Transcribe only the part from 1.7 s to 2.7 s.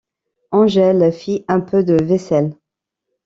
de vaisselle.